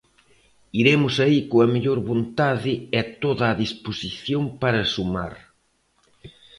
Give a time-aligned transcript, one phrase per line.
[0.81, 5.33] Iremos aí coa mellor vontade e toda a disposición para sumar.